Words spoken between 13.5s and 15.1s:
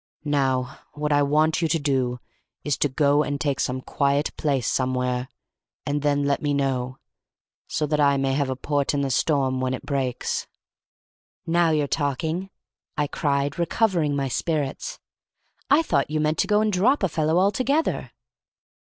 recovering my spirits.